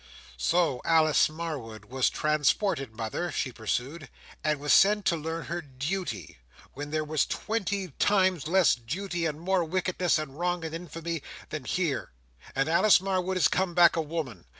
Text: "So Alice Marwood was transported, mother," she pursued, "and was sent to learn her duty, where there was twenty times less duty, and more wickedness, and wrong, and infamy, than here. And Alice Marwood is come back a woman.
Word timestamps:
"So 0.39 0.81
Alice 0.83 1.29
Marwood 1.29 1.85
was 1.85 2.09
transported, 2.09 2.95
mother," 2.95 3.31
she 3.31 3.51
pursued, 3.51 4.09
"and 4.43 4.59
was 4.59 4.73
sent 4.73 5.05
to 5.05 5.15
learn 5.15 5.45
her 5.45 5.61
duty, 5.61 6.39
where 6.73 6.87
there 6.87 7.03
was 7.03 7.23
twenty 7.27 7.89
times 7.99 8.47
less 8.47 8.73
duty, 8.73 9.27
and 9.27 9.39
more 9.39 9.63
wickedness, 9.63 10.17
and 10.17 10.39
wrong, 10.39 10.65
and 10.65 10.73
infamy, 10.73 11.21
than 11.51 11.65
here. 11.65 12.13
And 12.55 12.67
Alice 12.67 12.99
Marwood 12.99 13.37
is 13.37 13.47
come 13.47 13.75
back 13.75 13.95
a 13.95 14.01
woman. 14.01 14.45